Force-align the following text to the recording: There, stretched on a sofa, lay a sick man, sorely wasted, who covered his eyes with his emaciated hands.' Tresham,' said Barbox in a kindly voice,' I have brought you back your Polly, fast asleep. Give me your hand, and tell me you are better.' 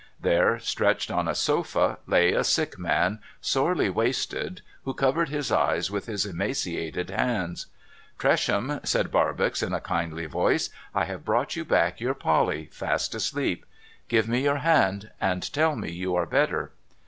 There, 0.19 0.57
stretched 0.57 1.11
on 1.11 1.27
a 1.27 1.35
sofa, 1.35 1.99
lay 2.07 2.33
a 2.33 2.43
sick 2.43 2.79
man, 2.79 3.19
sorely 3.39 3.87
wasted, 3.87 4.63
who 4.83 4.95
covered 4.95 5.29
his 5.29 5.51
eyes 5.51 5.91
with 5.91 6.07
his 6.07 6.25
emaciated 6.25 7.11
hands.' 7.11 7.67
Tresham,' 8.17 8.79
said 8.83 9.11
Barbox 9.11 9.61
in 9.61 9.73
a 9.73 9.79
kindly 9.79 10.25
voice,' 10.25 10.71
I 10.95 11.05
have 11.05 11.23
brought 11.23 11.55
you 11.55 11.63
back 11.63 12.01
your 12.01 12.15
Polly, 12.15 12.65
fast 12.71 13.13
asleep. 13.13 13.63
Give 14.07 14.27
me 14.27 14.41
your 14.41 14.57
hand, 14.65 15.11
and 15.21 15.53
tell 15.53 15.75
me 15.75 15.91
you 15.91 16.15
are 16.15 16.25
better.' 16.25 16.71